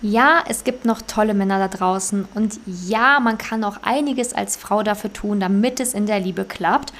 [0.00, 4.56] Ja, es gibt noch tolle Männer da draußen und ja, man kann auch einiges als
[4.56, 6.92] Frau dafür tun, damit es in der Liebe klappt.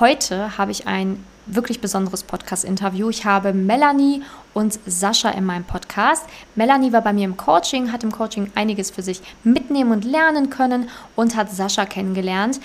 [0.00, 3.10] Heute habe ich ein wirklich besonderes Podcast-Interview.
[3.10, 4.22] Ich habe Melanie
[4.54, 6.24] und Sascha in meinem Podcast.
[6.54, 10.48] Melanie war bei mir im Coaching, hat im Coaching einiges für sich mitnehmen und lernen
[10.48, 12.58] können und hat Sascha kennengelernt.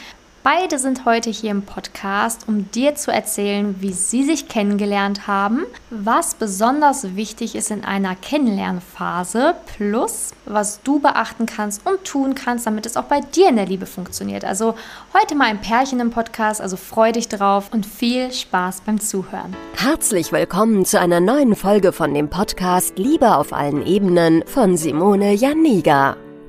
[0.44, 5.68] Beide sind heute hier im Podcast, um dir zu erzählen, wie sie sich kennengelernt haben,
[5.92, 12.66] was besonders wichtig ist in einer Kennenlernphase, plus was du beachten kannst und tun kannst,
[12.66, 14.44] damit es auch bei dir in der Liebe funktioniert.
[14.44, 14.74] Also
[15.14, 19.56] heute mal ein Pärchen im Podcast, also freu dich drauf und viel Spaß beim Zuhören.
[19.76, 25.34] Herzlich willkommen zu einer neuen Folge von dem Podcast Liebe auf allen Ebenen von Simone
[25.34, 26.18] Janiga.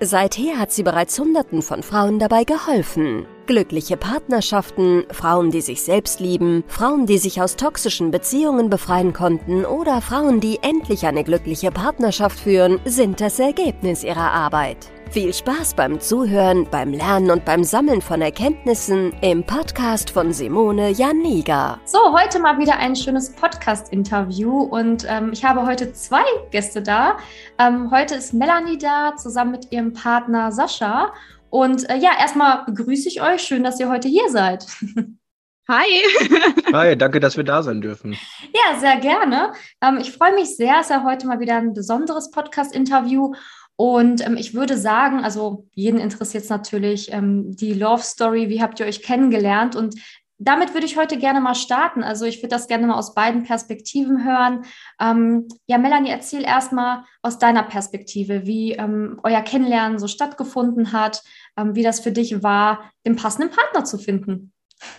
[0.00, 3.26] Seither hat sie bereits Hunderten von Frauen dabei geholfen.
[3.46, 9.64] Glückliche Partnerschaften, Frauen, die sich selbst lieben, Frauen, die sich aus toxischen Beziehungen befreien konnten
[9.64, 14.88] oder Frauen, die endlich eine glückliche Partnerschaft führen, sind das Ergebnis ihrer Arbeit.
[15.10, 20.90] Viel Spaß beim Zuhören, beim Lernen und beim Sammeln von Erkenntnissen im Podcast von Simone
[20.90, 21.80] Janiga.
[21.86, 27.16] So, heute mal wieder ein schönes Podcast-Interview und ähm, ich habe heute zwei Gäste da.
[27.58, 31.14] Ähm, heute ist Melanie da, zusammen mit ihrem Partner Sascha.
[31.48, 33.40] Und äh, ja, erstmal begrüße ich euch.
[33.40, 34.66] Schön, dass ihr heute hier seid.
[35.70, 35.86] Hi.
[36.72, 38.16] Hi, danke, dass wir da sein dürfen.
[38.54, 39.52] Ja, sehr gerne.
[39.82, 40.76] Ähm, ich freue mich sehr.
[40.80, 43.32] Es ist ja heute mal wieder ein besonderes Podcast-Interview.
[43.80, 48.60] Und ähm, ich würde sagen, also jeden interessiert es natürlich ähm, die Love Story, wie
[48.60, 49.76] habt ihr euch kennengelernt?
[49.76, 49.94] Und
[50.36, 52.02] damit würde ich heute gerne mal starten.
[52.02, 54.64] Also ich würde das gerne mal aus beiden Perspektiven hören.
[55.00, 61.22] Ähm, ja, Melanie, erzähl erstmal aus deiner Perspektive, wie ähm, euer Kennenlernen so stattgefunden hat,
[61.56, 64.52] ähm, wie das für dich war, den passenden Partner zu finden.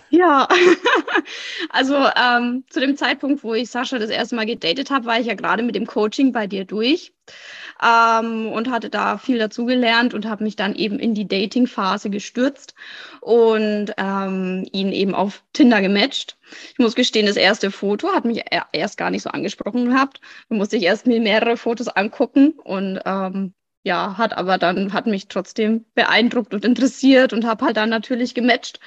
[0.09, 0.47] Ja,
[1.69, 5.27] also ähm, zu dem Zeitpunkt, wo ich Sascha das erste Mal gedatet habe, war ich
[5.27, 7.13] ja gerade mit dem Coaching bei dir durch
[7.83, 12.75] ähm, und hatte da viel dazugelernt und habe mich dann eben in die Dating-Phase gestürzt
[13.21, 16.37] und ähm, ihn eben auf Tinder gematcht.
[16.73, 20.19] Ich muss gestehen, das erste Foto hat mich erst gar nicht so angesprochen gehabt.
[20.49, 23.53] Da musste ich erst mir mehrere Fotos angucken und ähm,
[23.83, 28.35] ja, hat aber dann, hat mich trotzdem beeindruckt und interessiert und habe halt dann natürlich
[28.35, 28.79] gematcht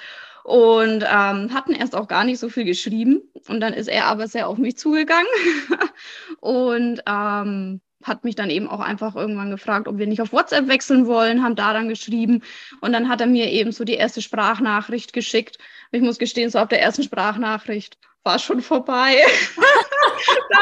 [0.44, 3.22] und ähm, hatten erst auch gar nicht so viel geschrieben.
[3.48, 5.26] Und dann ist er aber sehr auf mich zugegangen
[6.40, 10.68] und ähm, hat mich dann eben auch einfach irgendwann gefragt, ob wir nicht auf WhatsApp
[10.68, 12.42] wechseln wollen, haben da dann geschrieben
[12.80, 15.58] und dann hat er mir eben so die erste Sprachnachricht geschickt.
[15.90, 19.16] Ich muss gestehen, so ab der ersten Sprachnachricht war schon vorbei.
[20.50, 20.58] da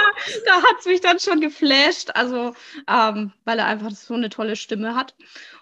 [0.47, 2.55] da hat es mich dann schon geflasht, also
[2.89, 5.15] ähm, weil er einfach so eine tolle Stimme hat.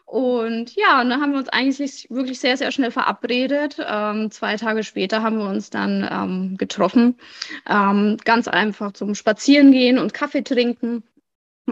[0.08, 3.76] Und ja, und dann haben wir uns eigentlich wirklich sehr, sehr schnell verabredet.
[3.86, 7.18] Ähm, zwei Tage später haben wir uns dann ähm, getroffen.
[7.68, 11.02] Ähm, ganz einfach zum Spazierengehen und Kaffee trinken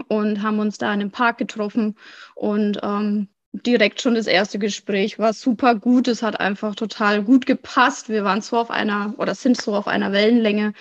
[0.01, 1.95] und haben uns da in einem Park getroffen
[2.35, 6.07] und ähm, direkt schon das erste Gespräch war super gut.
[6.07, 8.09] Es hat einfach total gut gepasst.
[8.09, 10.73] Wir waren so auf einer oder sind so auf einer Wellenlänge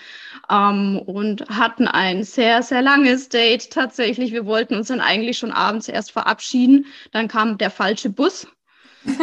[0.51, 4.33] ähm, und hatten ein sehr, sehr langes Date tatsächlich.
[4.33, 6.87] Wir wollten uns dann eigentlich schon abends erst verabschieden.
[7.13, 8.47] Dann kam der falsche Bus.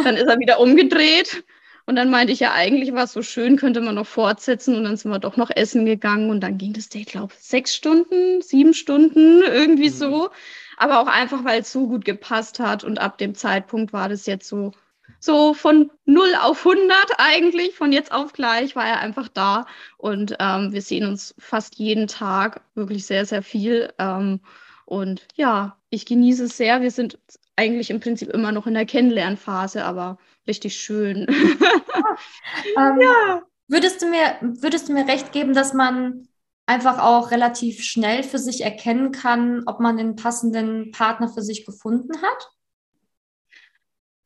[0.02, 1.44] Dann ist er wieder umgedreht.
[1.86, 4.76] Und dann meinte ich ja, eigentlich war es so schön, könnte man noch fortsetzen.
[4.76, 6.30] Und dann sind wir doch noch essen gegangen.
[6.30, 9.94] Und dann ging das Date, glaube ich, sechs Stunden, sieben Stunden, irgendwie mhm.
[9.94, 10.30] so.
[10.78, 12.84] Aber auch einfach, weil es so gut gepasst hat.
[12.84, 14.72] Und ab dem Zeitpunkt war das jetzt so,
[15.20, 19.66] so von 0 auf 100 eigentlich, von jetzt auf gleich war er einfach da.
[19.98, 23.92] Und ähm, wir sehen uns fast jeden Tag wirklich sehr, sehr viel.
[23.98, 24.40] Ähm,
[24.86, 26.80] und ja, ich genieße es sehr.
[26.80, 27.18] Wir sind
[27.56, 31.26] eigentlich im Prinzip immer noch in der Kennenlernphase, aber richtig schön.
[32.76, 33.42] ähm, ja.
[33.66, 36.28] Würdest du mir, würdest du mir recht geben, dass man
[36.66, 41.64] einfach auch relativ schnell für sich erkennen kann, ob man den passenden Partner für sich
[41.64, 42.50] gefunden hat?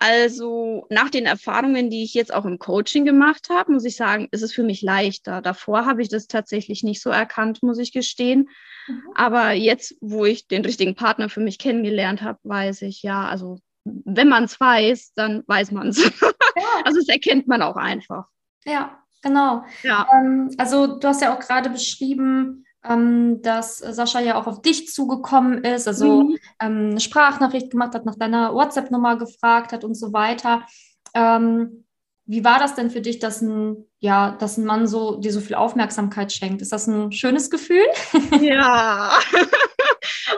[0.01, 4.29] Also nach den Erfahrungen, die ich jetzt auch im Coaching gemacht habe, muss ich sagen,
[4.31, 5.43] ist es für mich leichter.
[5.43, 8.49] Davor habe ich das tatsächlich nicht so erkannt, muss ich gestehen.
[8.87, 9.03] Mhm.
[9.17, 13.59] Aber jetzt, wo ich den richtigen Partner für mich kennengelernt habe, weiß ich, ja, also
[14.05, 16.05] wenn man es weiß, dann weiß man es.
[16.05, 16.11] Ja.
[16.85, 18.27] also das erkennt man auch einfach.
[18.65, 19.65] Ja, genau.
[19.83, 20.07] Ja.
[20.13, 24.89] Ähm, also du hast ja auch gerade beschrieben, ähm, dass Sascha ja auch auf dich
[24.89, 26.39] zugekommen ist, also mhm.
[26.61, 30.63] ähm, eine Sprachnachricht gemacht hat, nach deiner WhatsApp-Nummer gefragt hat und so weiter.
[31.15, 31.85] Ähm,
[32.31, 35.41] wie war das denn für dich, dass ein, ja, dass ein Mann so, dir so
[35.41, 36.61] viel Aufmerksamkeit schenkt?
[36.61, 37.87] Ist das ein schönes Gefühl?
[38.41, 39.19] Ja,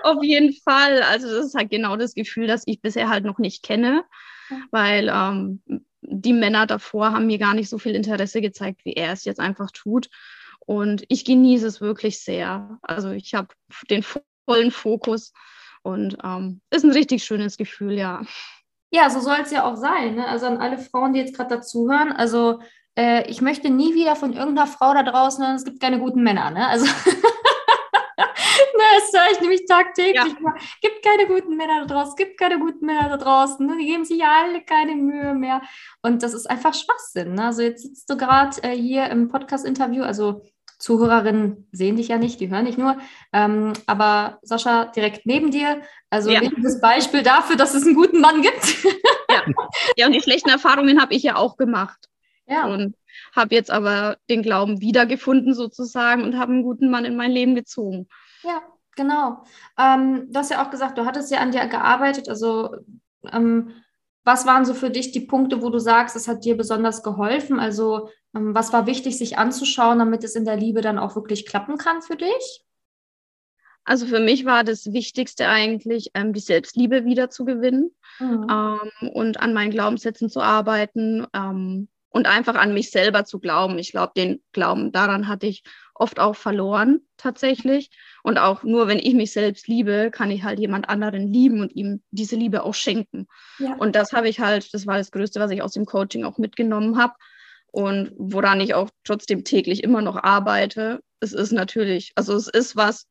[0.03, 1.03] auf jeden Fall.
[1.03, 4.05] Also das ist halt genau das Gefühl, das ich bisher halt noch nicht kenne,
[4.71, 5.63] weil ähm,
[6.03, 9.41] die Männer davor haben mir gar nicht so viel Interesse gezeigt, wie er es jetzt
[9.41, 10.09] einfach tut.
[10.61, 12.79] Und ich genieße es wirklich sehr.
[12.83, 13.49] Also ich habe
[13.91, 14.05] den
[14.47, 15.33] vollen Fokus
[15.83, 18.23] und ähm, ist ein richtig schönes Gefühl, ja.
[18.93, 20.17] Ja, so soll es ja auch sein.
[20.17, 20.27] Ne?
[20.27, 22.13] Also an alle Frauen, die jetzt gerade dazuhören.
[22.13, 22.61] Also
[22.97, 26.51] äh, ich möchte nie wieder von irgendeiner Frau da draußen es gibt keine guten Männer.
[26.51, 26.67] Ne?
[26.67, 26.87] Also
[29.11, 30.35] das höre ich nämlich tagtäglich.
[30.43, 30.55] Ja.
[30.81, 33.67] Gibt keine guten Männer da draußen, gibt keine guten Männer da draußen.
[33.67, 33.77] Ne?
[33.79, 35.63] Die geben sich ja alle keine Mühe mehr.
[36.03, 37.35] Und das ist einfach Schwachsinn.
[37.35, 37.47] Ne?
[37.47, 40.43] Also jetzt sitzt du gerade äh, hier im Podcast-Interview, also
[40.79, 42.97] Zuhörerinnen sehen dich ja nicht, die hören dich nur.
[43.33, 46.41] Ähm, aber Sascha direkt neben dir, also ja.
[46.63, 48.85] das Beispiel dafür, dass es einen guten Mann gibt.
[49.31, 49.43] ja.
[49.97, 52.07] ja, und die schlechten Erfahrungen habe ich ja auch gemacht.
[52.47, 52.67] Ja.
[52.67, 52.97] Und
[53.37, 57.55] habe jetzt aber den Glauben wiedergefunden sozusagen und habe einen guten Mann in mein Leben
[57.55, 58.09] gezogen.
[58.43, 58.63] Ja,
[59.01, 59.43] genau.
[59.79, 62.29] Ähm, du hast ja auch gesagt, du hattest ja an dir gearbeitet.
[62.29, 62.77] Also
[63.33, 63.71] ähm,
[64.25, 67.59] was waren so für dich die Punkte, wo du sagst, es hat dir besonders geholfen?
[67.59, 71.47] Also ähm, was war wichtig, sich anzuschauen, damit es in der Liebe dann auch wirklich
[71.47, 72.65] klappen kann für dich?
[73.85, 78.47] Also für mich war das Wichtigste eigentlich, ähm, die Selbstliebe wieder zu gewinnen mhm.
[78.51, 83.79] ähm, und an meinen Glaubenssätzen zu arbeiten ähm, und einfach an mich selber zu glauben.
[83.79, 85.63] Ich glaube, den Glauben daran hatte ich
[85.95, 87.91] oft auch verloren tatsächlich.
[88.23, 91.75] Und auch nur wenn ich mich selbst liebe, kann ich halt jemand anderen lieben und
[91.75, 93.27] ihm diese Liebe auch schenken.
[93.59, 93.75] Ja.
[93.75, 96.39] Und das habe ich halt, das war das Größte, was ich aus dem Coaching auch
[96.39, 97.15] mitgenommen habe
[97.67, 101.01] und woran ich auch trotzdem täglich immer noch arbeite.
[101.21, 103.07] Es ist natürlich, also es ist was,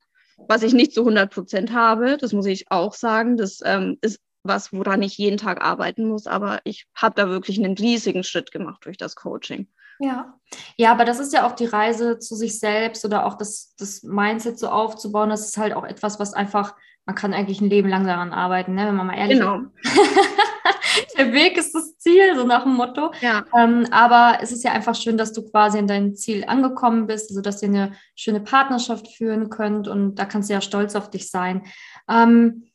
[0.48, 3.38] was ich nicht zu 100 Prozent habe, das muss ich auch sagen.
[3.38, 7.58] Das ähm, ist was, woran ich jeden Tag arbeiten muss, aber ich habe da wirklich
[7.58, 9.68] einen riesigen Schritt gemacht durch das Coaching.
[10.00, 10.34] Ja.
[10.78, 14.02] Ja, aber das ist ja auch die Reise zu sich selbst oder auch das, das
[14.02, 15.30] Mindset so aufzubauen.
[15.30, 16.74] Das ist halt auch etwas, was einfach,
[17.06, 18.88] man kann eigentlich ein Leben lang daran arbeiten, ne?
[18.88, 19.60] wenn man mal ehrlich genau.
[19.84, 20.00] ist.
[21.18, 23.12] Der Weg ist das Ziel, so nach dem Motto.
[23.20, 23.44] Ja.
[23.58, 27.30] Ähm, aber es ist ja einfach schön, dass du quasi in dein Ziel angekommen bist,
[27.30, 31.10] also dass ihr eine schöne Partnerschaft führen könnt und da kannst du ja stolz auf
[31.10, 31.64] dich sein.
[32.10, 32.69] Ähm,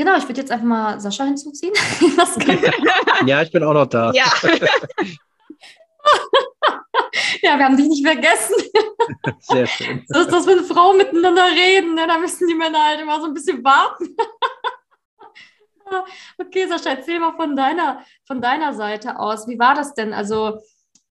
[0.00, 1.74] Genau, ich würde jetzt einfach mal Sascha hinzuziehen.
[3.26, 4.10] ja, ich bin auch noch da.
[4.12, 4.32] Ja.
[7.42, 8.54] ja, wir haben dich nicht vergessen.
[9.40, 10.02] Sehr schön.
[10.08, 12.06] Das ist das, wenn Frauen miteinander reden, ne?
[12.06, 14.16] da müssen die Männer halt immer so ein bisschen warten.
[16.38, 19.46] okay, Sascha, erzähl mal von deiner, von deiner Seite aus.
[19.48, 20.14] Wie war das denn?
[20.14, 20.62] Also,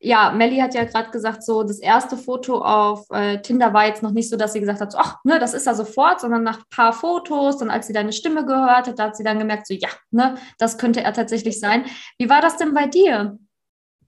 [0.00, 4.02] ja, Melly hat ja gerade gesagt, so das erste Foto auf äh, Tinder war jetzt
[4.02, 6.44] noch nicht so, dass sie gesagt hat, so, ach, ne, das ist er sofort, sondern
[6.44, 9.38] nach ein paar Fotos, dann als sie deine Stimme gehört hat, da hat sie dann
[9.38, 11.84] gemerkt, so, ja, ne, das könnte er tatsächlich sein.
[12.16, 13.38] Wie war das denn bei dir?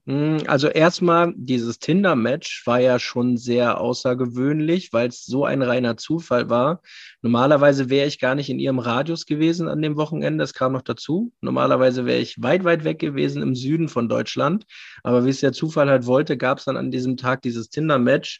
[0.07, 5.95] Hm, also erstmal, dieses Tinder-Match war ja schon sehr außergewöhnlich, weil es so ein reiner
[5.95, 6.81] Zufall war.
[7.21, 10.81] Normalerweise wäre ich gar nicht in ihrem Radius gewesen an dem Wochenende, das kam noch
[10.81, 11.31] dazu.
[11.41, 14.65] Normalerweise wäre ich weit, weit weg gewesen im Süden von Deutschland.
[15.03, 18.39] Aber wie es der Zufall halt wollte, gab es dann an diesem Tag dieses Tinder-Match.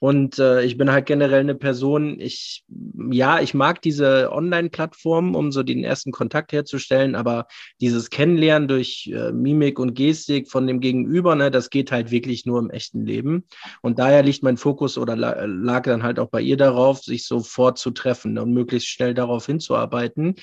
[0.00, 2.64] Und äh, ich bin halt generell eine Person, ich,
[3.10, 7.46] ja, ich mag diese Online-Plattformen, um so den ersten Kontakt herzustellen, aber
[7.80, 12.46] dieses Kennenlernen durch äh, Mimik und Gestik von dem Gegenüber, ne, das geht halt wirklich
[12.46, 13.44] nur im echten Leben.
[13.82, 17.26] Und daher liegt mein Fokus oder la lag dann halt auch bei ihr darauf, sich
[17.26, 20.34] sofort zu treffen und möglichst schnell darauf hinzuarbeiten.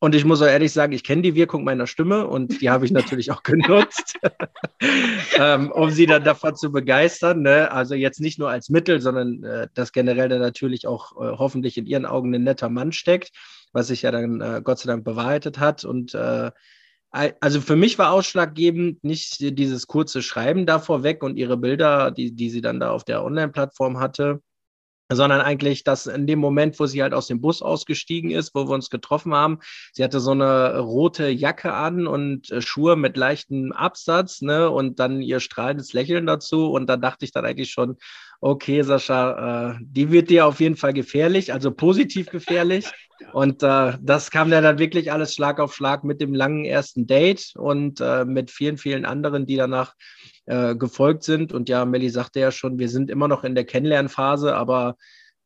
[0.00, 2.84] Und ich muss auch ehrlich sagen, ich kenne die Wirkung meiner Stimme und die habe
[2.84, 4.16] ich natürlich auch genutzt,
[5.38, 7.42] ähm, um sie dann davon zu begeistern.
[7.42, 7.70] Ne?
[7.72, 11.76] Also jetzt nicht nur als Mittel, sondern äh, dass generell dann natürlich auch äh, hoffentlich
[11.76, 13.30] in ihren Augen ein netter Mann steckt,
[13.72, 15.84] was sich ja dann äh, Gott sei Dank bewahrheitet hat.
[15.84, 16.52] Und äh,
[17.10, 22.36] also für mich war ausschlaggebend nicht dieses kurze Schreiben da vorweg und ihre Bilder, die,
[22.36, 24.42] die sie dann da auf der Online-Plattform hatte,
[25.08, 28.68] sondern eigentlich, dass in dem Moment, wo sie halt aus dem Bus ausgestiegen ist, wo
[28.68, 29.58] wir uns getroffen haben,
[29.92, 34.98] sie hatte so eine rote Jacke an und äh, Schuhe mit leichtem Absatz, ne, und
[35.00, 36.70] dann ihr strahlendes Lächeln dazu.
[36.70, 37.96] Und da dachte ich dann eigentlich schon,
[38.40, 42.86] okay, Sascha, äh, die wird dir auf jeden Fall gefährlich, also positiv gefährlich.
[43.32, 47.06] Und äh, das kam dann, dann wirklich alles Schlag auf Schlag mit dem langen ersten
[47.06, 49.94] Date und äh, mit vielen, vielen anderen, die danach
[50.48, 51.52] äh, gefolgt sind.
[51.52, 54.96] Und ja, Melli sagte ja schon, wir sind immer noch in der Kennenlernphase, aber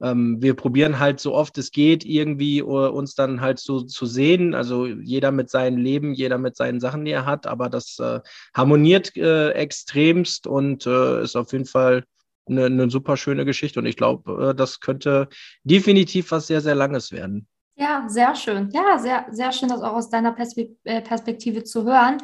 [0.00, 4.06] ähm, wir probieren halt so oft es geht, irgendwie uh, uns dann halt so zu
[4.06, 4.54] sehen.
[4.54, 8.20] Also jeder mit seinem Leben, jeder mit seinen Sachen, die er hat, aber das äh,
[8.54, 12.04] harmoniert äh, extremst und äh, ist auf jeden Fall
[12.46, 15.28] eine, eine super schöne Geschichte und ich glaube, äh, das könnte
[15.64, 17.46] definitiv was sehr, sehr Langes werden.
[17.76, 18.70] Ja, sehr schön.
[18.72, 22.18] Ja, sehr, sehr schön, das auch aus deiner Perspektive zu hören.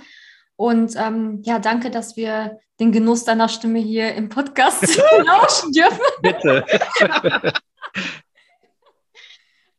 [0.59, 4.83] Und ähm, ja, danke, dass wir den Genuss deiner Stimme hier im Podcast
[5.25, 6.01] lauschen dürfen.
[6.21, 6.65] Bitte.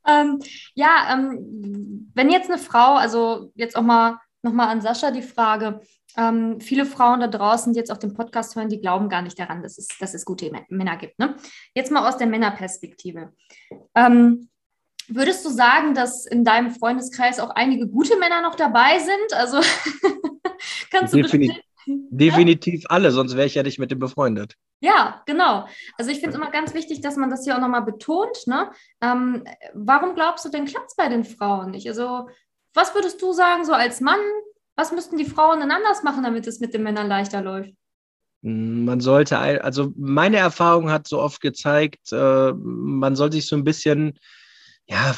[0.07, 0.39] ähm,
[0.75, 5.81] ja, ähm, wenn jetzt eine Frau, also jetzt auch mal nochmal an Sascha die Frage,
[6.15, 9.37] ähm, viele Frauen da draußen, die jetzt auf dem Podcast hören, die glauben gar nicht
[9.37, 11.19] daran, dass es, dass es gute Männer gibt.
[11.19, 11.35] Ne?
[11.75, 13.33] Jetzt mal aus der Männerperspektive.
[13.95, 14.48] Ähm,
[15.09, 19.33] würdest du sagen, dass in deinem Freundeskreis auch einige gute Männer noch dabei sind?
[19.33, 19.57] Also
[20.91, 24.55] Kannst du Defini Definitiv alle, sonst wäre ich ja nicht mit dem befreundet.
[24.79, 25.67] Ja, genau.
[25.97, 28.45] Also ich finde es immer ganz wichtig, dass man das hier auch nochmal betont.
[28.45, 28.69] Ne?
[29.01, 31.87] Ähm, warum glaubst du denn, klappt es bei den Frauen nicht?
[31.87, 32.27] Also
[32.73, 34.19] was würdest du sagen, so als Mann,
[34.75, 37.73] was müssten die Frauen denn anders machen, damit es mit den Männern leichter läuft?
[38.43, 43.55] Hm, man sollte, also meine Erfahrung hat so oft gezeigt, äh, man soll sich so
[43.55, 44.19] ein bisschen
[44.89, 45.15] ja,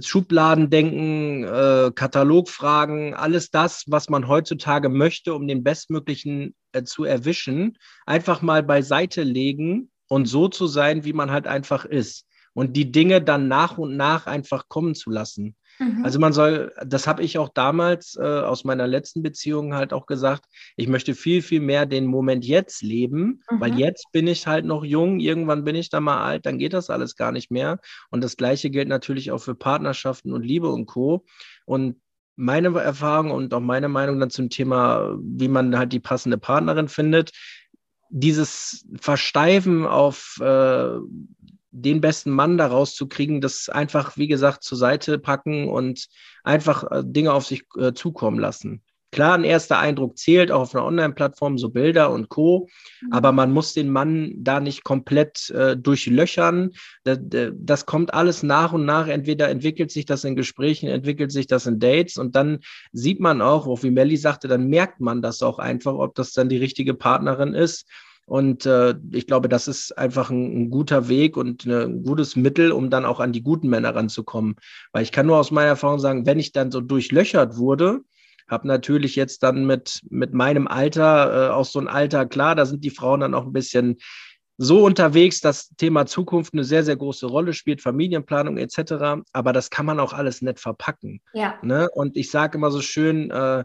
[0.00, 7.76] Schubladendenken, äh, Katalogfragen, alles das, was man heutzutage möchte, um den bestmöglichen äh, zu erwischen,
[8.06, 12.26] einfach mal beiseite legen und so zu sein, wie man halt einfach ist.
[12.54, 15.54] Und die Dinge dann nach und nach einfach kommen zu lassen.
[15.80, 16.04] Mhm.
[16.04, 20.06] Also man soll, das habe ich auch damals äh, aus meiner letzten Beziehung halt auch
[20.06, 20.44] gesagt,
[20.76, 23.60] ich möchte viel, viel mehr den Moment jetzt leben, mhm.
[23.60, 26.74] weil jetzt bin ich halt noch jung, irgendwann bin ich da mal alt, dann geht
[26.74, 27.80] das alles gar nicht mehr.
[28.10, 31.24] Und das gleiche gilt natürlich auch für Partnerschaften und Liebe und Co.
[31.64, 31.96] Und
[32.36, 36.88] meine Erfahrung und auch meine Meinung dann zum Thema, wie man halt die passende Partnerin
[36.88, 37.32] findet,
[38.10, 40.96] dieses Versteifen auf äh,
[41.70, 46.08] den besten Mann daraus zu kriegen, das einfach, wie gesagt, zur Seite packen und
[46.44, 48.82] einfach äh, Dinge auf sich äh, zukommen lassen.
[49.12, 52.68] Klar, ein erster Eindruck zählt auch auf einer Online-Plattform, so Bilder und Co.
[53.00, 53.12] Mhm.
[53.12, 56.70] Aber man muss den Mann da nicht komplett äh, durchlöchern.
[57.02, 59.08] Das, das, kommt alles nach und nach.
[59.08, 62.60] Entweder entwickelt sich das in Gesprächen, entwickelt sich das in Dates und dann
[62.92, 66.32] sieht man auch, auch wie Melly sagte, dann merkt man das auch einfach, ob das
[66.32, 67.88] dann die richtige Partnerin ist.
[68.30, 72.70] Und äh, ich glaube, das ist einfach ein, ein, guter Weg und ein gutes Mittel,
[72.70, 74.54] um dann auch an die guten Männer ranzukommen.
[74.92, 78.02] Weil ich kann nur aus meiner Erfahrung sagen, wenn ich dann so durchlöchert wurde,
[78.46, 82.66] habe natürlich jetzt dann mit, mit meinem Alter, äh, auch so ein Alter, klar, da
[82.66, 83.96] sind die Frauen dann auch ein bisschen
[84.58, 89.24] so unterwegs, dass Thema Zukunft eine sehr, sehr große Rolle spielt, Familienplanung etc.
[89.32, 91.20] Aber das kann man auch alles nett verpacken.
[91.32, 91.58] Ja.
[91.62, 91.88] Ne?
[91.92, 93.64] Und ich sage immer so schön, äh,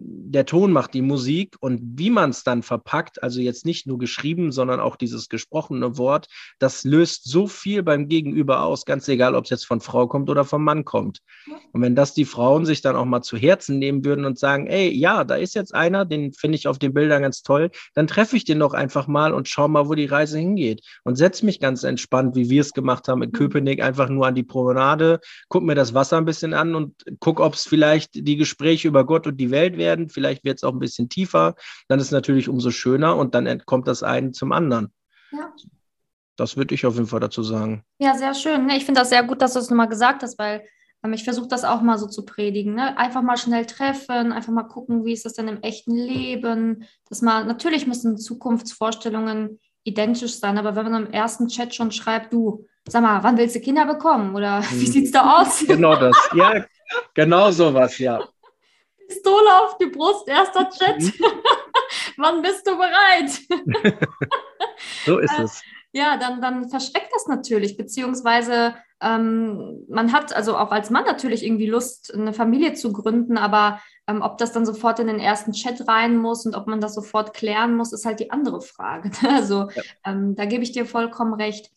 [0.00, 3.98] der Ton macht die Musik und wie man es dann verpackt, also jetzt nicht nur
[3.98, 6.26] geschrieben, sondern auch dieses gesprochene Wort,
[6.58, 10.30] das löst so viel beim Gegenüber aus, ganz egal, ob es jetzt von Frau kommt
[10.30, 11.20] oder vom Mann kommt.
[11.72, 14.66] Und wenn das die Frauen sich dann auch mal zu Herzen nehmen würden und sagen,
[14.66, 18.06] ey, ja, da ist jetzt einer, den finde ich auf den Bildern ganz toll, dann
[18.06, 20.82] treffe ich den doch einfach mal und schau mal, wo die Reise hingeht.
[21.04, 23.34] Und setze mich ganz entspannt, wie wir es gemacht haben in mhm.
[23.34, 27.40] Köpenick, einfach nur an die Promenade, guck mir das Wasser ein bisschen an und guck,
[27.40, 30.08] ob es vielleicht die Gespräche über Gott und die Welt werden.
[30.08, 31.54] Vielleicht wird es auch ein bisschen tiefer.
[31.88, 34.92] Dann ist es natürlich umso schöner und dann entkommt das eine zum anderen.
[35.32, 35.52] Ja.
[36.36, 37.84] Das würde ich auf jeden Fall dazu sagen.
[37.98, 38.68] Ja, sehr schön.
[38.70, 40.64] Ich finde das sehr gut, dass du es nochmal gesagt hast, weil
[41.04, 42.74] ähm, ich versuche das auch mal so zu predigen.
[42.74, 42.96] Ne?
[42.96, 46.84] Einfach mal schnell treffen, einfach mal gucken, wie ist das denn im echten Leben.
[47.08, 52.32] Das mal, natürlich müssen Zukunftsvorstellungen identisch sein, aber wenn man im ersten Chat schon schreibt,
[52.32, 54.34] du, sag mal, wann willst du Kinder bekommen?
[54.34, 54.92] Oder wie mhm.
[54.92, 55.64] sieht es da aus?
[55.66, 56.16] Genau das.
[56.34, 56.64] Ja,
[57.14, 58.20] genau sowas, ja.
[59.12, 61.00] Pistole auf die Brust, erster Chat.
[61.00, 61.12] Mhm.
[62.16, 63.98] Wann bist du bereit?
[65.06, 65.62] so ist äh, es.
[65.92, 71.44] Ja, dann, dann verschreckt das natürlich, beziehungsweise ähm, man hat also auch als Mann natürlich
[71.44, 75.52] irgendwie Lust, eine Familie zu gründen, aber ähm, ob das dann sofort in den ersten
[75.52, 79.10] Chat rein muss und ob man das sofort klären muss, ist halt die andere Frage.
[79.28, 79.82] Also ja.
[80.06, 81.70] ähm, da gebe ich dir vollkommen recht.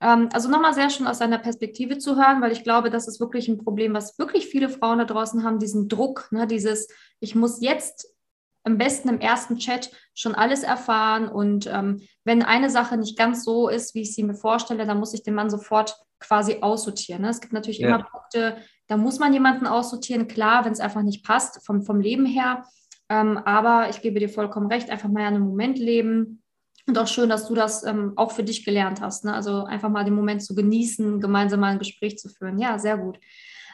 [0.00, 3.20] Ähm, also nochmal sehr schön aus seiner Perspektive zu hören, weil ich glaube, das ist
[3.20, 6.88] wirklich ein Problem, was wirklich viele Frauen da draußen haben, diesen Druck, ne, dieses,
[7.20, 8.14] ich muss jetzt
[8.62, 13.44] am besten im ersten Chat schon alles erfahren und ähm, wenn eine Sache nicht ganz
[13.44, 17.22] so ist, wie ich sie mir vorstelle, dann muss ich den Mann sofort quasi aussortieren.
[17.22, 17.30] Ne?
[17.30, 17.88] Es gibt natürlich ja.
[17.88, 22.00] immer Punkte, da muss man jemanden aussortieren, klar, wenn es einfach nicht passt vom, vom
[22.00, 22.64] Leben her.
[23.08, 26.39] Ähm, aber ich gebe dir vollkommen recht, einfach mal einen Moment leben,
[26.86, 29.24] und auch schön, dass du das ähm, auch für dich gelernt hast.
[29.24, 29.34] Ne?
[29.34, 32.58] Also einfach mal den Moment zu genießen, gemeinsam mal ein Gespräch zu führen.
[32.58, 33.18] Ja, sehr gut.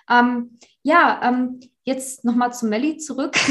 [0.08, 3.36] Ähm, ja, ähm, jetzt nochmal zu Melli zurück.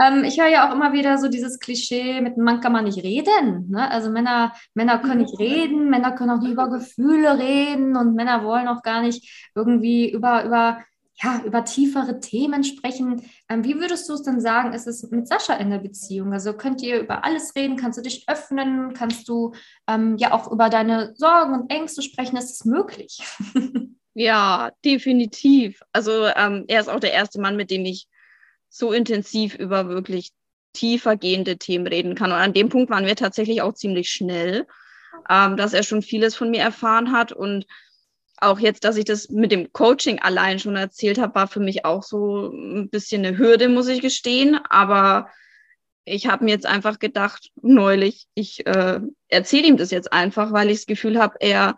[0.00, 2.84] ähm, ich höre ja auch immer wieder so dieses Klischee, mit einem Mann kann man
[2.84, 3.70] nicht reden.
[3.70, 3.90] Ne?
[3.90, 8.44] Also Männer, Männer können nicht reden, Männer können auch nicht über Gefühle reden und Männer
[8.44, 10.78] wollen auch gar nicht irgendwie über, über
[11.22, 13.22] ja, über tiefere Themen sprechen.
[13.48, 16.32] Ähm, wie würdest du es denn sagen, ist es mit Sascha in der Beziehung?
[16.32, 17.76] Also könnt ihr über alles reden?
[17.76, 18.92] Kannst du dich öffnen?
[18.92, 19.52] Kannst du
[19.88, 22.36] ähm, ja auch über deine Sorgen und Ängste sprechen?
[22.36, 23.22] Ist es möglich?
[24.14, 25.80] ja, definitiv.
[25.92, 28.08] Also ähm, er ist auch der erste Mann, mit dem ich
[28.68, 30.32] so intensiv über wirklich
[30.74, 32.30] tiefer gehende Themen reden kann.
[32.30, 34.66] Und an dem Punkt waren wir tatsächlich auch ziemlich schnell,
[35.30, 37.66] ähm, dass er schon vieles von mir erfahren hat und
[38.38, 41.84] auch jetzt, dass ich das mit dem Coaching allein schon erzählt habe, war für mich
[41.84, 44.58] auch so ein bisschen eine Hürde, muss ich gestehen.
[44.68, 45.30] Aber
[46.04, 50.70] ich habe mir jetzt einfach gedacht, neulich, ich äh, erzähle ihm das jetzt einfach, weil
[50.70, 51.76] ich das Gefühl habe, er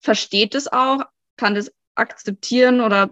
[0.00, 1.04] versteht es auch,
[1.36, 3.10] kann das akzeptieren oder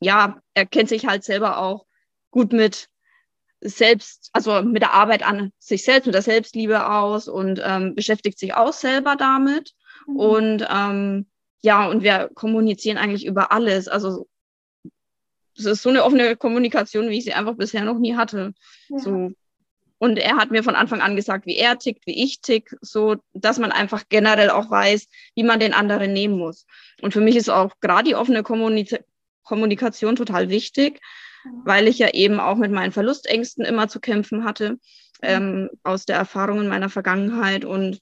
[0.00, 1.86] ja, er kennt sich halt selber auch
[2.30, 2.88] gut mit
[3.60, 8.38] selbst, also mit der Arbeit an sich selbst, mit der Selbstliebe aus und ähm, beschäftigt
[8.38, 9.74] sich auch selber damit.
[10.06, 10.16] Mhm.
[10.16, 11.26] Und ähm,
[11.60, 13.88] ja, und wir kommunizieren eigentlich über alles.
[13.88, 14.26] Also
[15.56, 18.54] es ist so eine offene Kommunikation, wie ich sie einfach bisher noch nie hatte.
[18.88, 18.98] Ja.
[18.98, 19.32] So.
[19.98, 23.16] Und er hat mir von Anfang an gesagt, wie er tickt, wie ich tick, so
[23.32, 26.66] dass man einfach generell auch weiß, wie man den anderen nehmen muss.
[27.02, 29.04] Und für mich ist auch gerade die offene Kommunik
[29.42, 31.00] Kommunikation total wichtig,
[31.44, 31.50] ja.
[31.64, 34.78] weil ich ja eben auch mit meinen Verlustängsten immer zu kämpfen hatte,
[35.22, 37.64] ähm, aus der Erfahrung in meiner Vergangenheit.
[37.64, 37.98] Und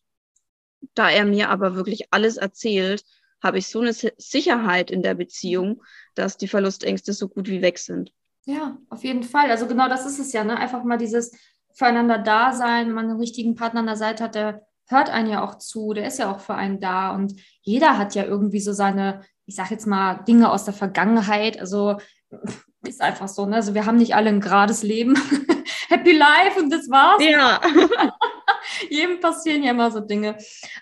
[0.94, 3.04] da er mir aber wirklich alles erzählt,
[3.42, 5.82] habe ich so eine Sicherheit in der Beziehung,
[6.14, 8.12] dass die Verlustängste so gut wie weg sind.
[8.44, 9.50] Ja, auf jeden Fall.
[9.50, 10.56] Also genau das ist es ja, ne?
[10.56, 11.32] Einfach mal dieses
[11.74, 15.28] füreinander da sein, wenn man einen richtigen Partner an der Seite hat, der hört einen
[15.28, 18.60] ja auch zu, der ist ja auch für einen da und jeder hat ja irgendwie
[18.60, 21.58] so seine, ich sag jetzt mal, Dinge aus der Vergangenheit.
[21.60, 21.96] Also
[22.86, 23.56] ist einfach so, ne?
[23.56, 25.16] Also wir haben nicht alle ein gerades Leben.
[25.88, 27.22] Happy Life und das war's.
[27.22, 27.60] Ja.
[28.90, 30.36] Jedem passieren ja immer so Dinge.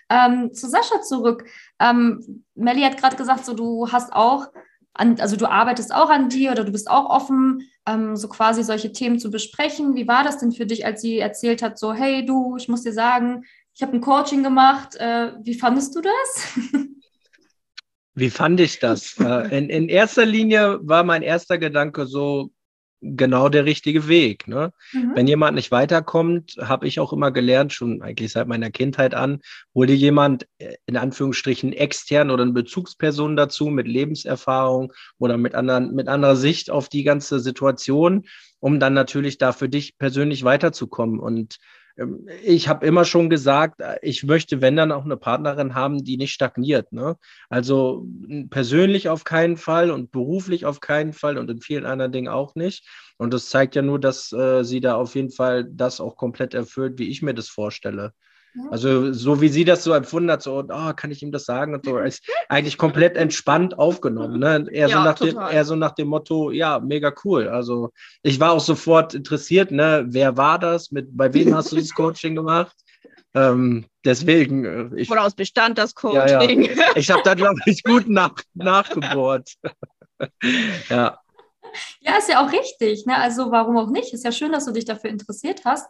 [0.09, 1.45] Ähm, zu Sascha zurück.
[1.79, 4.47] Ähm, Melly hat gerade gesagt, so du hast auch,
[4.93, 8.63] an, also du arbeitest auch an dir oder du bist auch offen, ähm, so quasi
[8.63, 9.95] solche Themen zu besprechen.
[9.95, 12.83] Wie war das denn für dich, als sie erzählt hat, so hey du, ich muss
[12.83, 14.95] dir sagen, ich habe ein Coaching gemacht.
[14.95, 16.59] Äh, wie fandest du das?
[18.17, 19.19] Wie fand ich das?
[19.19, 22.49] Äh, in, in erster Linie war mein erster Gedanke so,
[23.15, 24.47] genau der richtige Weg.
[24.47, 24.71] Ne?
[24.93, 25.11] Mhm.
[25.15, 29.41] Wenn jemand nicht weiterkommt, habe ich auch immer gelernt, schon eigentlich seit meiner Kindheit an,
[29.73, 35.55] hol dir jemand äh, in Anführungsstrichen extern oder eine Bezugsperson dazu mit Lebenserfahrung oder mit,
[35.55, 38.25] anderen, mit anderer Sicht auf die ganze Situation,
[38.59, 41.19] um dann natürlich da für dich persönlich weiterzukommen.
[41.19, 41.57] Und
[42.43, 46.17] ich habe immer schon gesagt, äh, ich möchte, wenn dann auch eine Partnerin haben, die
[46.17, 46.91] nicht stagniert.
[46.91, 47.17] Ne?
[47.49, 48.05] Also
[48.49, 52.55] persönlich auf keinen Fall und beruflich auf keinen Fall und in vielen anderen Dingen auch
[52.55, 52.87] nicht.
[53.17, 56.53] Und das zeigt ja nur, dass äh, sie da auf jeden Fall das auch komplett
[56.53, 58.13] erfüllt, wie ich mir das vorstelle.
[58.71, 61.73] Also so wie sie das so empfunden hat, so, oh, kann ich ihm das sagen
[61.73, 64.39] und so, ist eigentlich komplett entspannt aufgenommen.
[64.39, 64.65] Ne?
[64.71, 67.49] Eher, ja, so nach dem, eher so nach dem Motto, ja, mega cool.
[67.49, 67.91] Also
[68.23, 70.05] ich war auch sofort interessiert, ne?
[70.07, 72.75] wer war das, mit, bei wem hast du das Coaching gemacht?
[73.33, 74.65] Ähm, deswegen.
[74.65, 76.63] Äh, ich, Woraus bestand das Coaching?
[76.63, 76.91] Ja, ja.
[76.95, 79.51] Ich habe da, glaube ich, gut nach, nachgebohrt.
[80.89, 81.19] ja.
[81.99, 83.05] Ja, ist ja auch richtig.
[83.05, 83.17] Ne?
[83.17, 84.13] Also warum auch nicht?
[84.13, 85.87] Ist ja schön, dass du dich dafür interessiert hast.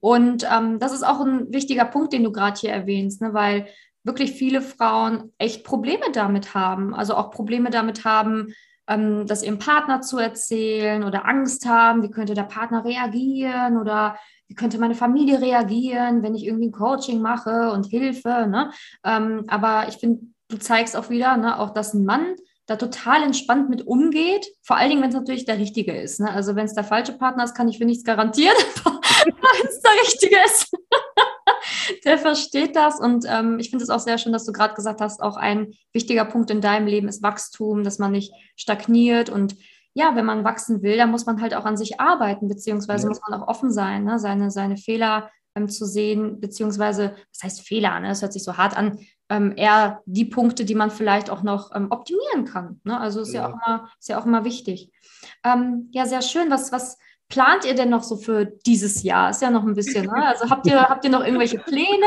[0.00, 3.34] Und ähm, das ist auch ein wichtiger Punkt, den du gerade hier erwähnst, ne?
[3.34, 3.66] weil
[4.04, 6.94] wirklich viele Frauen echt Probleme damit haben.
[6.94, 8.54] Also auch Probleme damit haben,
[8.88, 14.16] ähm, das ihrem Partner zu erzählen oder Angst haben, wie könnte der Partner reagieren oder
[14.48, 18.46] wie könnte meine Familie reagieren, wenn ich irgendwie ein Coaching mache und Hilfe.
[18.48, 18.70] Ne?
[19.04, 23.22] Ähm, aber ich finde, du zeigst auch wieder, ne, auch dass ein Mann da total
[23.22, 26.20] entspannt mit umgeht, vor allen Dingen, wenn es natürlich der richtige ist.
[26.20, 26.30] Ne?
[26.30, 28.56] Also wenn es der falsche Partner ist, kann ich für nichts garantieren.
[29.26, 30.72] wenn es der richtige ist,
[32.04, 33.00] der versteht das.
[33.00, 35.72] Und ähm, ich finde es auch sehr schön, dass du gerade gesagt hast, auch ein
[35.92, 39.56] wichtiger Punkt in deinem Leben ist Wachstum, dass man nicht stagniert und
[39.94, 43.08] ja, wenn man wachsen will, dann muss man halt auch an sich arbeiten, beziehungsweise ja.
[43.08, 44.18] muss man auch offen sein, ne?
[44.18, 48.08] seine, seine Fehler ähm, zu sehen, beziehungsweise, was heißt Fehler, ne?
[48.08, 48.98] das hört sich so hart an,
[49.30, 52.80] ähm, eher die Punkte, die man vielleicht auch noch ähm, optimieren kann.
[52.84, 53.00] Ne?
[53.00, 53.40] Also ist ja.
[53.40, 53.48] ja.
[53.48, 54.92] auch immer, ist ja auch immer wichtig.
[55.42, 56.50] Ähm, ja, sehr schön.
[56.50, 59.30] Was, was plant ihr denn noch so für dieses Jahr?
[59.30, 60.26] Ist ja noch ein bisschen, ne?
[60.26, 62.06] Also habt ihr, habt ihr noch irgendwelche Pläne?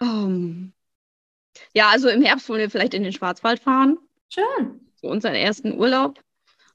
[0.00, 0.72] um,
[1.74, 3.98] ja, also im Herbst wollen wir vielleicht in den Schwarzwald fahren.
[4.28, 4.80] Schön.
[4.96, 6.20] So unseren ersten Urlaub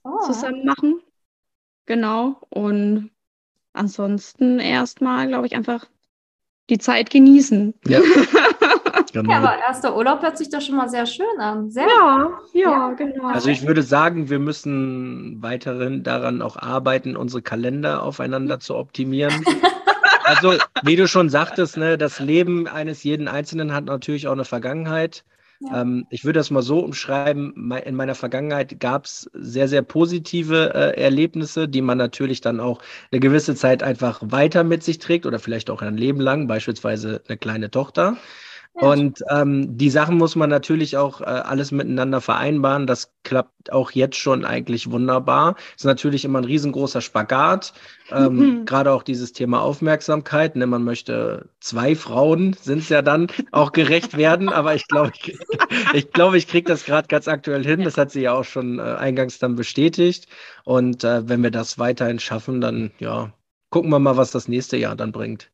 [0.04, 0.20] oh.
[0.24, 1.02] zusammen machen.
[1.86, 2.40] Genau.
[2.50, 3.10] Und
[3.72, 5.86] ansonsten erstmal, glaube ich, einfach
[6.70, 7.74] die Zeit genießen.
[7.86, 8.00] Ja.
[9.12, 9.30] Genau.
[9.30, 11.70] Ja, aber erster Urlaub hört sich doch schon mal sehr schön an.
[11.70, 13.26] Sehr ja, ja, ja, genau.
[13.26, 19.44] Also ich würde sagen, wir müssen weiterhin daran auch arbeiten, unsere Kalender aufeinander zu optimieren.
[20.24, 24.46] also, wie du schon sagtest, ne, das Leben eines jeden Einzelnen hat natürlich auch eine
[24.46, 25.24] Vergangenheit.
[25.60, 25.82] Ja.
[25.82, 27.72] Ähm, ich würde das mal so umschreiben.
[27.84, 32.80] In meiner Vergangenheit gab es sehr, sehr positive äh, Erlebnisse, die man natürlich dann auch
[33.10, 37.22] eine gewisse Zeit einfach weiter mit sich trägt oder vielleicht auch ein Leben lang, beispielsweise
[37.28, 38.16] eine kleine Tochter.
[38.74, 42.86] Und ähm, die Sachen muss man natürlich auch äh, alles miteinander vereinbaren.
[42.86, 45.56] Das klappt auch jetzt schon eigentlich wunderbar.
[45.76, 47.74] Ist natürlich immer ein riesengroßer Spagat.
[48.10, 48.64] Ähm, mhm.
[48.64, 50.56] Gerade auch dieses Thema Aufmerksamkeit.
[50.56, 50.66] Ne?
[50.66, 55.38] Man möchte zwei Frauen sind es ja dann auch gerecht werden, aber ich glaube, ich,
[55.92, 57.84] ich, glaub, ich kriege das gerade ganz aktuell hin.
[57.84, 60.28] Das hat sie ja auch schon äh, eingangs dann bestätigt.
[60.64, 63.34] Und äh, wenn wir das weiterhin schaffen, dann ja,
[63.68, 65.50] gucken wir mal, was das nächste Jahr dann bringt.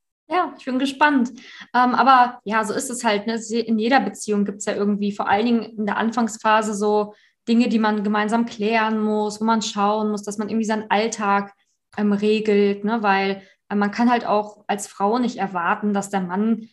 [0.58, 1.30] Ich bin gespannt.
[1.74, 3.26] Ähm, aber ja, so ist es halt.
[3.26, 3.34] Ne?
[3.34, 7.14] In jeder Beziehung gibt es ja irgendwie, vor allen Dingen in der Anfangsphase, so
[7.48, 11.54] Dinge, die man gemeinsam klären muss, wo man schauen muss, dass man irgendwie seinen Alltag
[11.96, 13.02] ähm, regelt, ne?
[13.02, 16.68] weil äh, man kann halt auch als Frau nicht erwarten, dass der Mann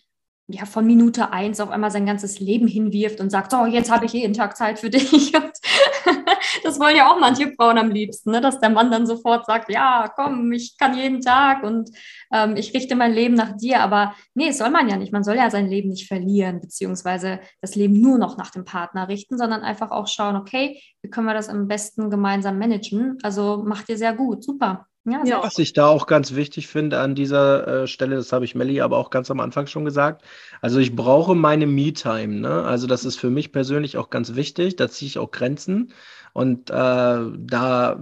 [0.48, 4.06] ja von Minute eins auf einmal sein ganzes Leben hinwirft und sagt, so, jetzt habe
[4.06, 5.34] ich jeden Tag Zeit für dich.
[6.64, 8.42] das wollen ja auch manche Frauen am liebsten, ne?
[8.42, 11.90] dass der Mann dann sofort sagt, ja, komm, ich kann jeden Tag und
[12.32, 13.82] ähm, ich richte mein Leben nach dir.
[13.82, 15.14] Aber nee, soll man ja nicht.
[15.14, 19.08] Man soll ja sein Leben nicht verlieren, beziehungsweise das Leben nur noch nach dem Partner
[19.08, 23.18] richten, sondern einfach auch schauen, okay, wie können wir das am besten gemeinsam managen?
[23.24, 24.88] Also macht ihr sehr gut, super.
[25.08, 25.44] Ja, ja.
[25.44, 28.82] Was ich da auch ganz wichtig finde an dieser äh, Stelle, das habe ich Melli
[28.82, 30.24] aber auch ganz am Anfang schon gesagt.
[30.62, 32.40] Also ich brauche meine Me-Time.
[32.40, 32.64] Ne?
[32.64, 34.78] Also das ist für mich persönlich auch ganz wichtig.
[34.78, 35.94] Da ziehe ich auch Grenzen.
[36.36, 37.98] Und äh, da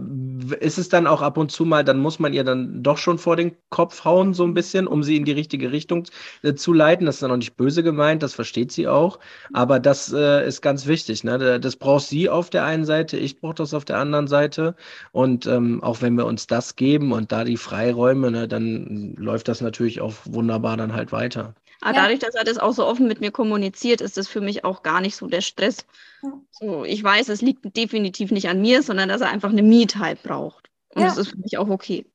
[0.60, 3.20] ist es dann auch ab und zu mal, dann muss man ihr dann doch schon
[3.20, 6.08] vor den Kopf hauen, so ein bisschen, um sie in die richtige Richtung
[6.42, 7.06] äh, zu leiten.
[7.06, 9.20] Das ist dann auch nicht böse gemeint, das versteht sie auch.
[9.54, 11.24] Aber das äh, ist ganz wichtig.
[11.24, 11.60] Ne?
[11.60, 14.76] Das braucht sie auf der einen Seite, ich brauche das auf der anderen Seite.
[15.12, 19.48] Und ähm, auch wenn wir uns das geben und da die Freiräume, ne, dann läuft
[19.48, 21.54] das natürlich auch wunderbar dann halt weiter.
[21.84, 22.04] Aber ja.
[22.04, 24.84] dadurch, dass er das auch so offen mit mir kommuniziert, ist das für mich auch
[24.84, 25.86] gar nicht so der Stress.
[26.22, 26.32] Ja.
[26.52, 30.16] So, ich weiß, es liegt definitiv nicht an mir, sondern dass er einfach eine Me-Time
[30.24, 30.70] braucht.
[30.96, 31.08] Und ja.
[31.10, 32.06] das ist für mich auch okay.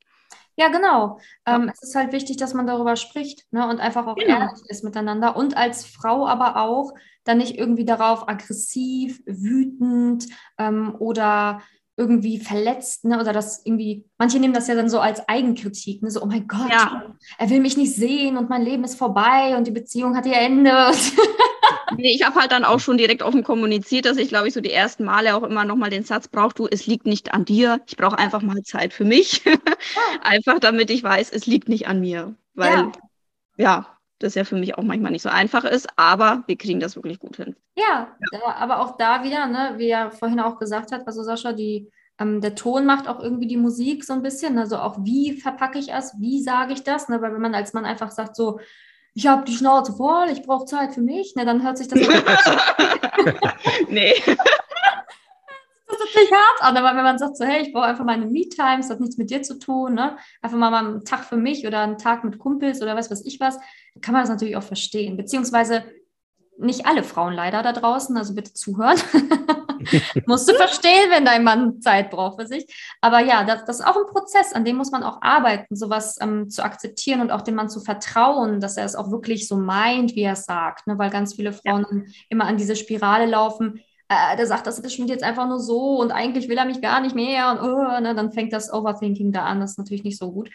[0.56, 1.20] Ja, genau.
[1.46, 4.40] Ähm, es ist halt wichtig, dass man darüber spricht ne, und einfach auch genau.
[4.40, 5.36] ehrlich ist miteinander.
[5.36, 10.26] Und als Frau aber auch dann nicht irgendwie darauf aggressiv, wütend
[10.56, 11.60] ähm, oder
[11.98, 13.20] irgendwie verletzt, ne?
[13.20, 16.10] Oder das irgendwie, manche nehmen das ja dann so als Eigenkritik, ne?
[16.10, 17.04] So, oh mein Gott, ja.
[17.36, 20.36] er will mich nicht sehen und mein Leben ist vorbei und die Beziehung hat ihr
[20.36, 20.92] Ende.
[21.96, 24.60] nee, ich habe halt dann auch schon direkt offen kommuniziert, dass ich, glaube ich, so
[24.60, 27.80] die ersten Male auch immer nochmal den Satz brauche, du, es liegt nicht an dir,
[27.88, 29.42] ich brauche einfach mal Zeit für mich.
[30.22, 32.34] Einfach damit ich weiß, es liegt nicht an mir.
[32.54, 32.92] Weil, ja,
[33.56, 36.96] ja das ja für mich auch manchmal nicht so einfach ist, aber wir kriegen das
[36.96, 37.56] wirklich gut hin.
[37.76, 38.54] Ja, ja.
[38.56, 42.40] aber auch da wieder, ne, wie er vorhin auch gesagt hat, also Sascha, die, ähm,
[42.40, 45.92] der Ton macht auch irgendwie die Musik so ein bisschen, also auch wie verpacke ich
[45.92, 48.58] es, wie sage ich das, ne, weil wenn man als Mann einfach sagt so,
[49.14, 51.98] ich habe die Schnauze voll, ich brauche Zeit für mich, ne, dann hört sich das
[53.88, 54.14] Nee.
[55.88, 58.26] Das ist natürlich hart an, aber wenn man sagt so, hey, ich brauche einfach meine
[58.26, 60.18] Me-Time, es hat nichts mit dir zu tun, ne?
[60.42, 63.40] einfach mal, einen Tag für mich oder einen Tag mit Kumpels oder was weiß ich
[63.40, 63.58] was,
[64.00, 65.16] kann man das natürlich auch verstehen.
[65.16, 65.84] Beziehungsweise
[66.58, 68.98] nicht alle Frauen leider da draußen, also bitte zuhören.
[70.26, 72.66] Musst du verstehen, wenn dein Mann Zeit braucht für sich.
[73.00, 76.18] Aber ja, das, das ist auch ein Prozess, an dem muss man auch arbeiten, sowas
[76.20, 79.56] ähm, zu akzeptieren und auch dem Mann zu vertrauen, dass er es auch wirklich so
[79.56, 80.86] meint, wie er es sagt.
[80.86, 80.98] Ne?
[80.98, 82.12] Weil ganz viele Frauen ja.
[82.28, 83.80] immer an diese Spirale laufen.
[84.08, 87.00] Äh, der sagt, das ist jetzt einfach nur so und eigentlich will er mich gar
[87.00, 88.14] nicht mehr und oh, ne?
[88.14, 89.60] dann fängt das Overthinking da an.
[89.60, 90.50] Das ist natürlich nicht so gut.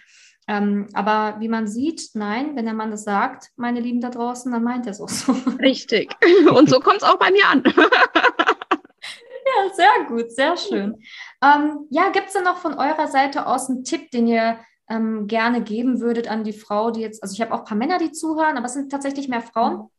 [0.48, 4.52] Ähm, aber wie man sieht, nein, wenn der Mann das sagt, meine Lieben da draußen,
[4.52, 5.32] dann meint er es auch so.
[5.60, 6.14] Richtig.
[6.52, 7.64] Und so kommt es auch bei mir an.
[7.76, 10.98] ja, sehr gut, sehr schön.
[11.42, 15.28] Ähm, ja, gibt es denn noch von eurer Seite aus einen Tipp, den ihr ähm,
[15.28, 18.00] gerne geben würdet an die Frau, die jetzt, also ich habe auch ein paar Männer,
[18.00, 19.90] die zuhören, aber es sind tatsächlich mehr Frauen,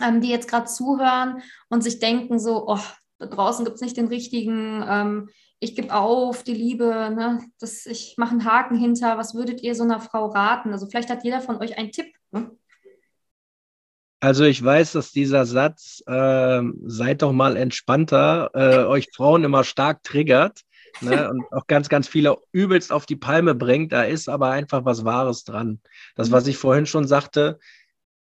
[0.00, 2.80] ähm, die jetzt gerade zuhören und sich denken so, oh,
[3.18, 5.28] da draußen gibt es nicht den richtigen, ähm,
[5.58, 7.40] ich gebe auf, die Liebe, ne?
[7.58, 9.16] das, ich mache einen Haken hinter.
[9.16, 10.72] Was würdet ihr so einer Frau raten?
[10.72, 12.14] Also vielleicht hat jeder von euch einen Tipp.
[12.30, 12.50] Ne?
[14.20, 19.64] Also ich weiß, dass dieser Satz, äh, seid doch mal entspannter, äh, euch Frauen immer
[19.64, 20.62] stark triggert
[21.00, 21.30] ne?
[21.30, 23.92] und auch ganz, ganz viele übelst auf die Palme bringt.
[23.92, 25.80] Da ist aber einfach was Wahres dran.
[26.16, 27.58] Das, was ich vorhin schon sagte,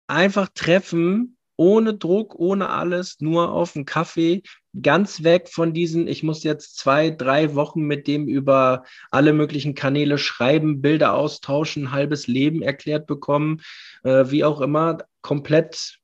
[0.06, 4.42] einfach treffen, ohne Druck, ohne alles, nur auf einen Kaffee,
[4.80, 9.74] ganz weg von diesen, ich muss jetzt zwei, drei Wochen mit dem über alle möglichen
[9.74, 13.60] Kanäle schreiben, Bilder austauschen, halbes Leben erklärt bekommen,
[14.04, 15.98] äh, wie auch immer, komplett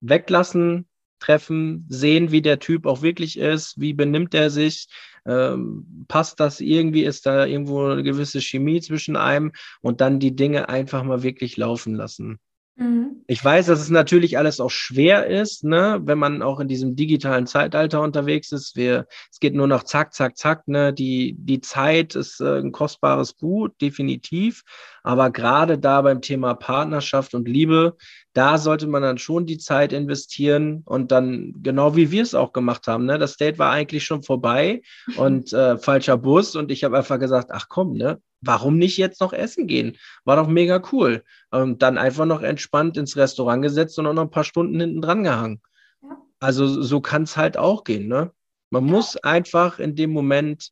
[0.00, 0.88] weglassen,
[1.20, 4.88] treffen, sehen, wie der Typ auch wirklich ist, wie benimmt er sich,
[5.24, 10.34] ähm, passt das irgendwie, ist da irgendwo eine gewisse Chemie zwischen einem und dann die
[10.34, 12.40] Dinge einfach mal wirklich laufen lassen.
[12.80, 13.24] Mhm.
[13.26, 16.96] Ich weiß, dass es natürlich alles auch schwer ist, ne, wenn man auch in diesem
[16.96, 18.74] digitalen Zeitalter unterwegs ist.
[18.74, 20.66] Wir, es geht nur noch zack, zack, zack.
[20.66, 20.94] Ne?
[20.94, 24.62] Die, die Zeit ist äh, ein kostbares Gut, definitiv.
[25.02, 27.96] Aber gerade da beim Thema Partnerschaft und Liebe,
[28.32, 32.52] da sollte man dann schon die Zeit investieren und dann, genau wie wir es auch
[32.52, 33.18] gemacht haben, ne?
[33.18, 34.82] das Date war eigentlich schon vorbei
[35.16, 38.20] und äh, falscher Bus und ich habe einfach gesagt, ach komm, ne?
[38.40, 39.96] warum nicht jetzt noch essen gehen?
[40.24, 41.24] War doch mega cool.
[41.50, 45.02] Und dann einfach noch entspannt ins Restaurant gesetzt und auch noch ein paar Stunden hinten
[45.02, 45.60] dran gehangen.
[46.02, 46.16] Ja.
[46.38, 48.08] Also so kann es halt auch gehen.
[48.08, 48.32] Ne?
[48.70, 48.92] Man ja.
[48.92, 50.70] muss einfach in dem Moment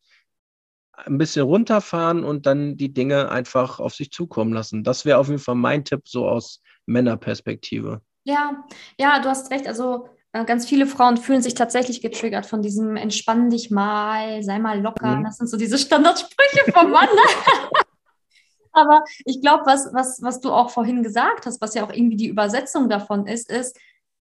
[1.06, 4.84] ein bisschen runterfahren und dann die Dinge einfach auf sich zukommen lassen.
[4.84, 8.00] Das wäre auf jeden Fall mein Tipp so aus Männerperspektive.
[8.24, 8.64] Ja,
[8.98, 9.66] ja, du hast recht.
[9.66, 14.58] Also äh, ganz viele Frauen fühlen sich tatsächlich getriggert von diesem Entspann dich mal, sei
[14.58, 15.16] mal locker.
[15.16, 15.24] Mhm.
[15.24, 17.08] Das sind so diese Standardsprüche vom Mann.
[18.72, 22.16] Aber ich glaube, was, was, was du auch vorhin gesagt hast, was ja auch irgendwie
[22.16, 23.76] die Übersetzung davon ist, ist,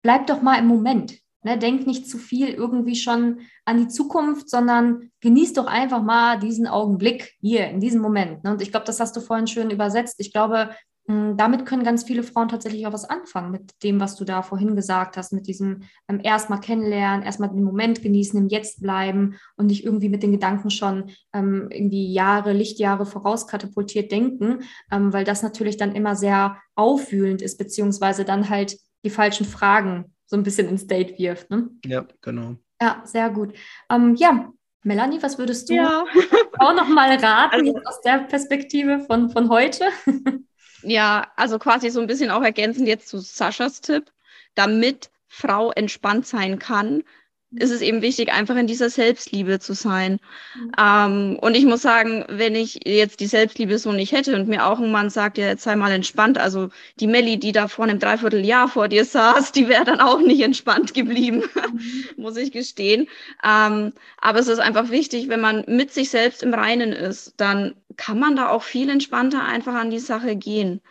[0.02, 1.21] bleib doch mal im Moment.
[1.44, 6.38] Ne, denk nicht zu viel irgendwie schon an die Zukunft, sondern genieß doch einfach mal
[6.38, 8.44] diesen Augenblick hier in diesem Moment.
[8.44, 8.52] Ne?
[8.52, 10.20] Und ich glaube, das hast du vorhin schön übersetzt.
[10.20, 10.70] Ich glaube,
[11.08, 14.44] hm, damit können ganz viele Frauen tatsächlich auch was anfangen mit dem, was du da
[14.44, 19.36] vorhin gesagt hast, mit diesem ähm, erstmal kennenlernen, erstmal den Moment genießen, im Jetzt bleiben
[19.58, 24.60] und nicht irgendwie mit den Gedanken schon ähm, irgendwie Jahre, Lichtjahre vorauskatapultiert denken,
[24.92, 30.14] ähm, weil das natürlich dann immer sehr aufwühlend ist, beziehungsweise dann halt die falschen Fragen
[30.32, 31.50] so ein bisschen ins Date wirft.
[31.52, 31.70] Ne?
[31.86, 32.56] Ja, genau.
[32.82, 33.54] Ja, sehr gut.
[33.90, 34.50] Ähm, ja,
[34.82, 36.06] Melanie, was würdest du ja.
[36.60, 39.90] auch noch mal raten also, aus der Perspektive von, von heute?
[40.84, 44.10] ja, also quasi so ein bisschen auch ergänzend jetzt zu Saschas Tipp,
[44.56, 47.04] damit Frau entspannt sein kann,
[47.54, 50.20] ist es eben wichtig, einfach in dieser Selbstliebe zu sein.
[50.56, 50.72] Mhm.
[50.80, 54.66] Ähm, und ich muss sagen, wenn ich jetzt die Selbstliebe so nicht hätte und mir
[54.66, 57.86] auch ein Mann sagt, ja, jetzt sei mal entspannt, also die Melli, die da vor
[57.86, 62.06] einem Dreivierteljahr vor dir saß, die wäre dann auch nicht entspannt geblieben, mhm.
[62.18, 63.08] muss ich gestehen.
[63.44, 67.76] Ähm, aber es ist einfach wichtig, wenn man mit sich selbst im Reinen ist, dann
[67.98, 70.82] kann man da auch viel entspannter einfach an die Sache gehen.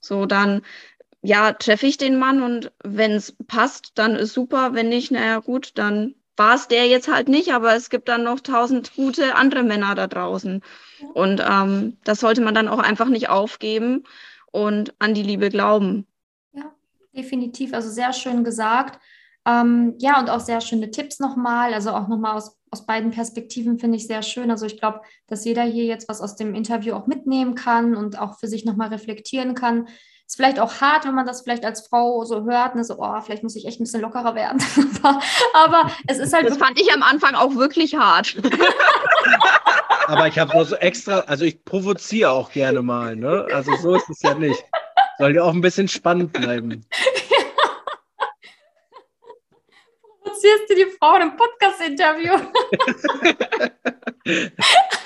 [0.00, 0.62] So, dann
[1.22, 4.74] ja, treffe ich den Mann und wenn es passt, dann ist super.
[4.74, 8.22] Wenn nicht, naja, gut, dann war es der jetzt halt nicht, aber es gibt dann
[8.22, 10.62] noch tausend gute andere Männer da draußen.
[11.12, 14.04] Und ähm, das sollte man dann auch einfach nicht aufgeben
[14.50, 16.06] und an die Liebe glauben.
[16.52, 16.72] Ja,
[17.14, 17.74] definitiv.
[17.74, 18.98] Also sehr schön gesagt.
[19.46, 21.74] Ähm, ja, und auch sehr schöne Tipps nochmal.
[21.74, 24.50] Also auch nochmal aus, aus beiden Perspektiven finde ich sehr schön.
[24.50, 28.18] Also ich glaube, dass jeder hier jetzt was aus dem Interview auch mitnehmen kann und
[28.18, 29.88] auch für sich nochmal reflektieren kann.
[30.30, 32.84] Ist vielleicht auch hart, wenn man das vielleicht als Frau so hört, ne?
[32.84, 34.62] so, oh, vielleicht muss ich echt ein bisschen lockerer werden.
[35.54, 36.48] aber, es ist halt.
[36.48, 38.36] Das fand ich am Anfang auch wirklich hart.
[40.06, 43.44] aber ich habe so extra, also ich provoziere auch gerne mal, ne?
[43.52, 44.64] Also so ist es ja nicht.
[45.18, 46.86] Soll ja auch ein bisschen spannend bleiben.
[50.22, 52.34] Provozierst du die Frau im Podcast-Interview?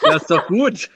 [0.02, 0.90] das ist doch gut.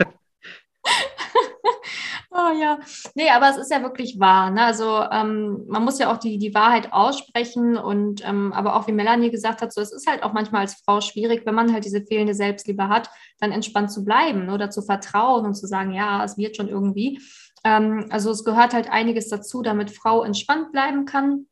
[2.40, 2.79] Oh ja,
[3.16, 4.53] nee, aber es ist ja wirklich wahr.
[4.53, 4.62] Ne?
[4.62, 8.92] Also ähm, man muss ja auch die, die Wahrheit aussprechen und ähm, aber auch wie
[8.92, 11.85] Melanie gesagt hat, so es ist halt auch manchmal als Frau schwierig, wenn man halt
[11.85, 16.22] diese fehlende Selbstliebe hat, dann entspannt zu bleiben oder zu vertrauen und zu sagen, ja,
[16.22, 17.20] es wird schon irgendwie.
[17.64, 21.46] Ähm, also es gehört halt einiges dazu, damit Frau entspannt bleiben kann.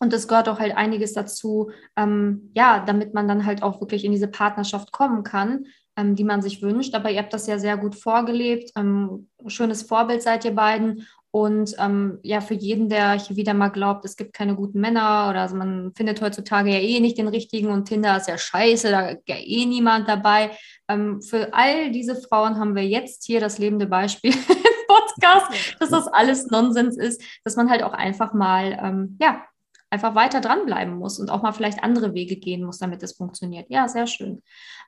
[0.00, 4.04] Und es gehört auch halt einiges dazu, ähm, ja, damit man dann halt auch wirklich
[4.04, 6.94] in diese Partnerschaft kommen kann ähm, die man sich wünscht.
[6.94, 8.70] Aber ihr habt das ja sehr gut vorgelebt.
[8.76, 11.06] Ähm, schönes Vorbild seid ihr beiden.
[11.34, 15.28] Und ähm, ja, für jeden, der hier wieder mal glaubt, es gibt keine guten Männer
[15.30, 18.90] oder also man findet heutzutage ja eh nicht den richtigen und Tinder ist ja scheiße,
[18.90, 20.50] da ist ja eh niemand dabei.
[20.88, 25.88] Ähm, für all diese Frauen haben wir jetzt hier das lebende Beispiel im Podcast, dass
[25.88, 29.42] das alles Nonsens ist, dass man halt auch einfach mal, ähm, ja,
[29.88, 33.70] einfach weiter dranbleiben muss und auch mal vielleicht andere Wege gehen muss, damit es funktioniert.
[33.70, 34.42] Ja, sehr schön.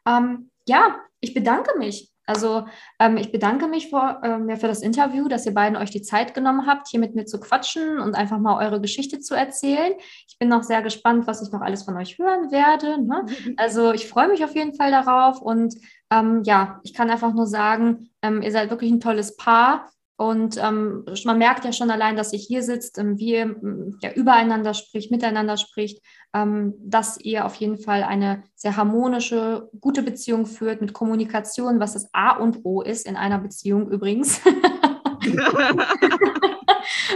[0.07, 2.11] Ähm, ja, ich bedanke mich.
[2.27, 2.64] Also
[2.98, 6.03] ähm, ich bedanke mich vor, ähm, ja, für das Interview, dass ihr beiden euch die
[6.03, 9.92] Zeit genommen habt, hier mit mir zu quatschen und einfach mal eure Geschichte zu erzählen.
[10.27, 13.03] Ich bin noch sehr gespannt, was ich noch alles von euch hören werde.
[13.03, 13.27] Ne?
[13.57, 15.74] Also ich freue mich auf jeden Fall darauf und
[16.11, 19.90] ähm, ja, ich kann einfach nur sagen, ähm, ihr seid wirklich ein tolles Paar.
[20.16, 23.57] Und ähm, man merkt ja schon allein, dass ihr hier sitzt, ähm, wie ihr
[24.00, 26.00] ja, übereinander spricht, miteinander spricht,
[26.35, 32.09] dass ihr auf jeden Fall eine sehr harmonische, gute Beziehung führt mit Kommunikation, was das
[32.12, 34.40] A und O ist in einer Beziehung übrigens.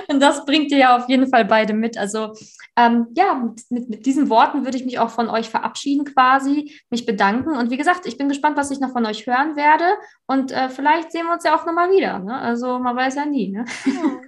[0.09, 1.98] Und das bringt ihr ja auf jeden Fall beide mit.
[1.98, 2.33] Also
[2.76, 7.07] ähm, ja, mit, mit, diesen Worten würde ich mich auch von euch verabschieden quasi, mich
[7.07, 7.57] bedanken.
[7.57, 9.85] Und wie gesagt, ich bin gespannt, was ich noch von euch hören werde.
[10.26, 12.18] Und äh, vielleicht sehen wir uns ja auch nochmal wieder.
[12.20, 12.35] Ne?
[12.35, 13.50] Also man weiß ja nie.
[13.50, 13.64] Ne?
[13.85, 14.20] Ja.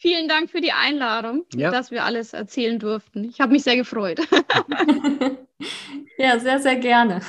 [0.00, 1.72] Vielen Dank für die Einladung, ja.
[1.72, 3.24] dass wir alles erzählen durften.
[3.24, 4.20] Ich habe mich sehr gefreut.
[6.18, 7.20] ja, sehr, sehr gerne.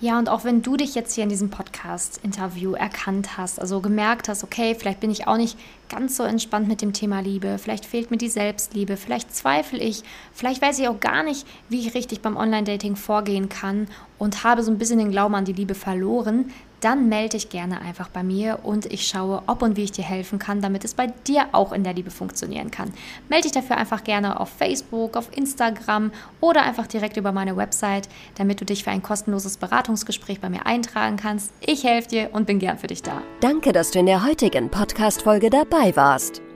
[0.00, 4.28] Ja, und auch wenn du dich jetzt hier in diesem Podcast-Interview erkannt hast, also gemerkt
[4.28, 5.56] hast, okay, vielleicht bin ich auch nicht
[5.88, 10.02] ganz so entspannt mit dem Thema Liebe, vielleicht fehlt mir die Selbstliebe, vielleicht zweifle ich,
[10.32, 13.86] vielleicht weiß ich auch gar nicht, wie ich richtig beim Online-Dating vorgehen kann
[14.18, 16.50] und habe so ein bisschen den Glauben an die Liebe verloren,
[16.82, 20.04] dann melde dich gerne einfach bei mir und ich schaue, ob und wie ich dir
[20.04, 22.92] helfen kann, damit es bei dir auch in der Liebe funktionieren kann.
[23.28, 28.08] Melde dich dafür einfach gerne auf Facebook, auf Instagram oder einfach direkt über meine Website,
[28.36, 31.52] damit du dich für ein kostenloses Beratungsgespräch bei mir eintragen kannst.
[31.60, 33.22] Ich helfe dir und bin gern für dich da.
[33.40, 36.42] Danke, dass du in der heutigen Podcast-Folge dabei warst.